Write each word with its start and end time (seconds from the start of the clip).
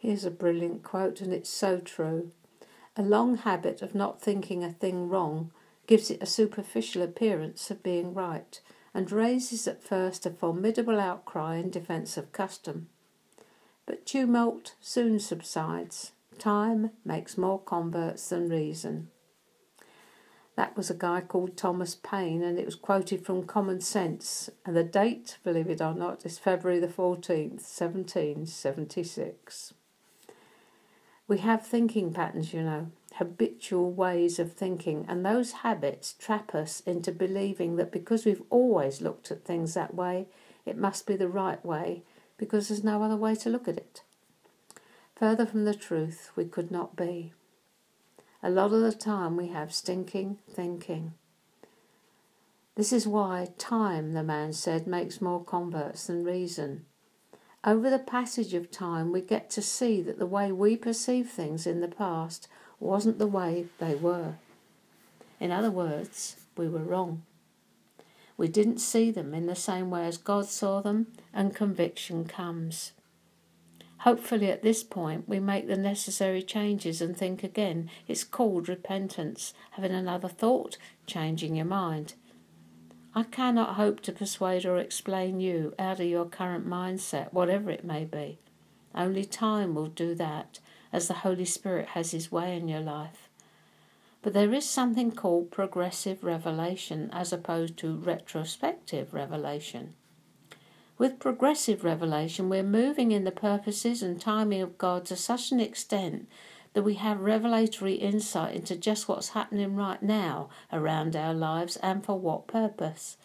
Here's 0.00 0.24
a 0.24 0.30
brilliant 0.30 0.82
quote, 0.82 1.20
and 1.20 1.30
it's 1.30 1.50
so 1.50 1.78
true. 1.78 2.30
A 2.96 3.02
long 3.02 3.36
habit 3.36 3.82
of 3.82 3.94
not 3.94 4.18
thinking 4.18 4.64
a 4.64 4.72
thing 4.72 5.10
wrong 5.10 5.50
gives 5.86 6.10
it 6.10 6.22
a 6.22 6.26
superficial 6.26 7.02
appearance 7.02 7.70
of 7.70 7.82
being 7.82 8.14
right, 8.14 8.58
and 8.94 9.12
raises 9.12 9.68
at 9.68 9.82
first 9.82 10.24
a 10.24 10.30
formidable 10.30 10.98
outcry 10.98 11.56
in 11.56 11.68
defence 11.68 12.16
of 12.16 12.32
custom. 12.32 12.88
But 13.84 14.06
tumult 14.06 14.74
soon 14.80 15.20
subsides. 15.20 16.12
Time 16.38 16.92
makes 17.04 17.36
more 17.36 17.60
converts 17.60 18.30
than 18.30 18.48
reason. 18.48 19.10
That 20.56 20.78
was 20.78 20.88
a 20.88 20.94
guy 20.94 21.20
called 21.20 21.58
Thomas 21.58 21.94
Paine, 21.94 22.42
and 22.42 22.58
it 22.58 22.64
was 22.64 22.74
quoted 22.74 23.26
from 23.26 23.44
Common 23.44 23.82
Sense. 23.82 24.48
And 24.64 24.74
the 24.74 24.82
date, 24.82 25.36
believe 25.44 25.68
it 25.68 25.82
or 25.82 25.92
not, 25.92 26.24
is 26.24 26.38
February 26.38 26.80
the 26.80 26.86
14th, 26.86 27.60
1776. 27.60 29.74
We 31.30 31.38
have 31.38 31.64
thinking 31.64 32.12
patterns, 32.12 32.52
you 32.52 32.60
know, 32.60 32.88
habitual 33.14 33.92
ways 33.92 34.40
of 34.40 34.52
thinking, 34.52 35.04
and 35.08 35.24
those 35.24 35.52
habits 35.62 36.12
trap 36.12 36.56
us 36.56 36.80
into 36.80 37.12
believing 37.12 37.76
that 37.76 37.92
because 37.92 38.24
we've 38.24 38.42
always 38.50 39.00
looked 39.00 39.30
at 39.30 39.44
things 39.44 39.74
that 39.74 39.94
way, 39.94 40.26
it 40.66 40.76
must 40.76 41.06
be 41.06 41.14
the 41.14 41.28
right 41.28 41.64
way 41.64 42.02
because 42.36 42.66
there's 42.66 42.82
no 42.82 43.04
other 43.04 43.16
way 43.16 43.36
to 43.36 43.48
look 43.48 43.68
at 43.68 43.76
it. 43.76 44.02
Further 45.14 45.46
from 45.46 45.66
the 45.66 45.72
truth, 45.72 46.32
we 46.34 46.46
could 46.46 46.72
not 46.72 46.96
be. 46.96 47.32
A 48.42 48.50
lot 48.50 48.72
of 48.72 48.80
the 48.80 48.90
time 48.90 49.36
we 49.36 49.50
have 49.50 49.72
stinking 49.72 50.38
thinking. 50.50 51.12
This 52.74 52.92
is 52.92 53.06
why 53.06 53.50
time, 53.56 54.14
the 54.14 54.24
man 54.24 54.52
said, 54.52 54.88
makes 54.88 55.20
more 55.20 55.44
converts 55.44 56.08
than 56.08 56.24
reason. 56.24 56.86
Over 57.62 57.90
the 57.90 57.98
passage 57.98 58.54
of 58.54 58.70
time, 58.70 59.12
we 59.12 59.20
get 59.20 59.50
to 59.50 59.60
see 59.60 60.00
that 60.02 60.18
the 60.18 60.26
way 60.26 60.50
we 60.50 60.76
perceive 60.76 61.28
things 61.28 61.66
in 61.66 61.80
the 61.80 61.88
past 61.88 62.48
wasn't 62.78 63.18
the 63.18 63.26
way 63.26 63.66
they 63.78 63.94
were. 63.94 64.36
In 65.38 65.50
other 65.50 65.70
words, 65.70 66.36
we 66.56 66.68
were 66.68 66.82
wrong. 66.82 67.22
We 68.38 68.48
didn't 68.48 68.78
see 68.78 69.10
them 69.10 69.34
in 69.34 69.44
the 69.44 69.54
same 69.54 69.90
way 69.90 70.06
as 70.06 70.16
God 70.16 70.46
saw 70.46 70.80
them, 70.80 71.08
and 71.34 71.54
conviction 71.54 72.24
comes. 72.24 72.92
Hopefully, 73.98 74.50
at 74.50 74.62
this 74.62 74.82
point, 74.82 75.28
we 75.28 75.38
make 75.38 75.66
the 75.66 75.76
necessary 75.76 76.42
changes 76.42 77.02
and 77.02 77.14
think 77.14 77.44
again. 77.44 77.90
It's 78.08 78.24
called 78.24 78.70
repentance, 78.70 79.52
having 79.72 79.92
another 79.92 80.28
thought, 80.28 80.78
changing 81.06 81.56
your 81.56 81.66
mind. 81.66 82.14
I 83.12 83.24
cannot 83.24 83.74
hope 83.74 84.00
to 84.02 84.12
persuade 84.12 84.64
or 84.64 84.78
explain 84.78 85.40
you 85.40 85.74
out 85.78 85.98
of 85.98 86.06
your 86.06 86.26
current 86.26 86.68
mindset, 86.68 87.32
whatever 87.32 87.70
it 87.70 87.84
may 87.84 88.04
be. 88.04 88.38
Only 88.94 89.24
time 89.24 89.74
will 89.74 89.88
do 89.88 90.14
that, 90.14 90.60
as 90.92 91.08
the 91.08 91.14
Holy 91.14 91.44
Spirit 91.44 91.88
has 91.88 92.12
His 92.12 92.30
way 92.30 92.56
in 92.56 92.68
your 92.68 92.80
life. 92.80 93.28
But 94.22 94.32
there 94.32 94.52
is 94.52 94.68
something 94.68 95.12
called 95.12 95.50
progressive 95.50 96.22
revelation 96.22 97.10
as 97.12 97.32
opposed 97.32 97.76
to 97.78 97.96
retrospective 97.96 99.12
revelation. 99.12 99.94
With 100.98 101.18
progressive 101.18 101.82
revelation, 101.82 102.48
we're 102.48 102.62
moving 102.62 103.10
in 103.10 103.24
the 103.24 103.32
purposes 103.32 104.02
and 104.02 104.20
timing 104.20 104.60
of 104.60 104.78
God 104.78 105.06
to 105.06 105.16
such 105.16 105.50
an 105.50 105.58
extent 105.58 106.28
that 106.72 106.82
we 106.82 106.94
have 106.94 107.20
revelatory 107.20 107.94
insight 107.94 108.54
into 108.54 108.76
just 108.76 109.08
what's 109.08 109.30
happening 109.30 109.74
right 109.74 110.02
now 110.02 110.48
around 110.72 111.16
our 111.16 111.34
lives 111.34 111.76
and 111.78 112.04
for 112.04 112.18
what 112.18 112.46
purpose. 112.46 113.16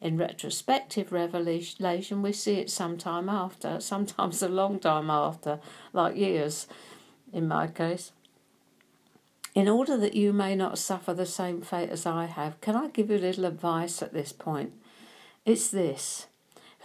In 0.00 0.18
retrospective 0.18 1.10
revelation, 1.10 2.22
we 2.22 2.32
see 2.32 2.56
it 2.56 2.70
some 2.70 2.98
time 2.98 3.28
after, 3.28 3.80
sometimes 3.80 4.42
a 4.42 4.48
long 4.48 4.78
time 4.78 5.10
after, 5.10 5.58
like 5.92 6.16
years 6.16 6.66
in 7.32 7.48
my 7.48 7.66
case. 7.66 8.12
In 9.54 9.68
order 9.68 9.96
that 9.96 10.14
you 10.14 10.34
may 10.34 10.54
not 10.54 10.78
suffer 10.78 11.14
the 11.14 11.24
same 11.24 11.62
fate 11.62 11.88
as 11.88 12.04
I 12.04 12.26
have, 12.26 12.60
can 12.60 12.76
I 12.76 12.88
give 12.88 13.08
you 13.08 13.16
a 13.16 13.18
little 13.18 13.46
advice 13.46 14.02
at 14.02 14.12
this 14.12 14.30
point? 14.30 14.74
It's 15.46 15.68
this 15.68 16.26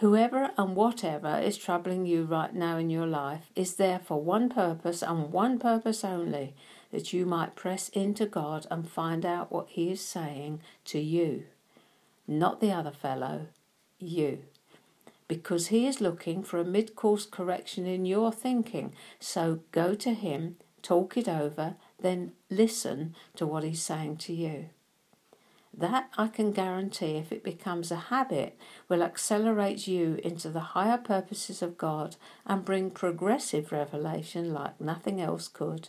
Whoever 0.02 0.50
and 0.58 0.74
whatever 0.74 1.38
is 1.38 1.56
troubling 1.56 2.06
you 2.06 2.24
right 2.24 2.52
now 2.52 2.76
in 2.76 2.90
your 2.90 3.06
life 3.06 3.52
is 3.54 3.76
there 3.76 4.00
for 4.00 4.20
one 4.20 4.48
purpose 4.48 5.00
and 5.00 5.30
one 5.30 5.60
purpose 5.60 6.02
only 6.02 6.56
that 6.90 7.12
you 7.12 7.24
might 7.24 7.54
press 7.54 7.88
into 7.90 8.26
God 8.26 8.66
and 8.68 8.90
find 8.90 9.24
out 9.24 9.52
what 9.52 9.68
He 9.68 9.92
is 9.92 10.00
saying 10.00 10.60
to 10.86 10.98
you. 10.98 11.44
Not 12.26 12.58
the 12.58 12.72
other 12.72 12.90
fellow, 12.90 13.46
you. 14.00 14.40
Because 15.28 15.68
He 15.68 15.86
is 15.86 16.00
looking 16.00 16.42
for 16.42 16.58
a 16.58 16.64
mid 16.64 16.96
course 16.96 17.24
correction 17.24 17.86
in 17.86 18.04
your 18.04 18.32
thinking. 18.32 18.94
So 19.20 19.60
go 19.70 19.94
to 19.94 20.14
Him, 20.14 20.56
talk 20.82 21.16
it 21.16 21.28
over, 21.28 21.76
then 22.00 22.32
listen 22.50 23.14
to 23.36 23.46
what 23.46 23.62
He's 23.62 23.82
saying 23.82 24.16
to 24.16 24.32
you. 24.32 24.70
That 25.74 26.10
I 26.18 26.28
can 26.28 26.52
guarantee, 26.52 27.16
if 27.16 27.32
it 27.32 27.42
becomes 27.42 27.90
a 27.90 27.96
habit, 27.96 28.58
will 28.88 29.02
accelerate 29.02 29.86
you 29.86 30.20
into 30.22 30.50
the 30.50 30.60
higher 30.60 30.98
purposes 30.98 31.62
of 31.62 31.78
God 31.78 32.16
and 32.46 32.64
bring 32.64 32.90
progressive 32.90 33.72
revelation 33.72 34.52
like 34.52 34.80
nothing 34.80 35.20
else 35.20 35.48
could. 35.48 35.88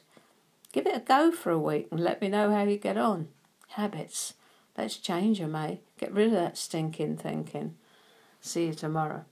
Give 0.72 0.88
it 0.88 0.96
a 0.96 1.00
go 1.00 1.32
for 1.32 1.52
a 1.52 1.60
week 1.60 1.90
and 1.92 2.00
let 2.00 2.22
me 2.22 2.30
know 2.30 2.52
how 2.52 2.64
you 2.64 2.78
get 2.78 2.98
on. 2.98 3.28
Habits. 3.70 4.36
Let's 4.78 4.98
change 4.98 5.40
them, 5.40 5.56
eh? 5.56 5.76
Get 6.00 6.14
rid 6.14 6.28
of 6.28 6.34
that 6.34 6.58
stinking 6.58 7.18
thinking. 7.18 7.76
See 8.42 8.68
you 8.68 8.74
tomorrow. 8.74 9.26